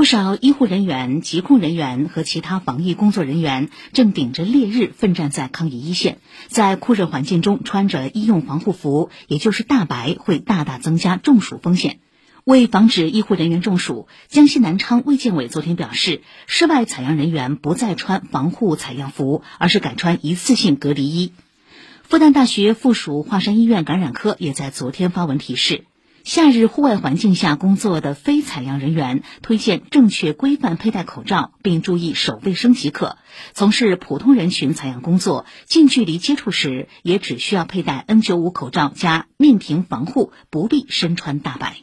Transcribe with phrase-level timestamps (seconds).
[0.00, 11.98] 不少医护人员、疾控人员和其他防疫工作人员正顶着烈日奋战在抗疫一线，在酷热环境中穿着医用防护服，也就是大白，会大大增加中暑风险。
[12.44, 21.34] 为防止医护人员中暑，江西南昌卫健委昨天表示，室外采样人员不再穿防护采样服，而是改穿一次性隔离衣。
[22.04, 25.84] 复旦大学附属华山医院感染科也在昨天发文提示。
[26.24, 33.16] 夏日户外环境下工作的非采样人员，推荐正确规范佩戴口罩，并注意手卫生即可。
[33.52, 41.78] 从事普通人群采样工作，近距离接触时，也只需要佩戴 N95 口罩加面屏防护，不必身穿大白。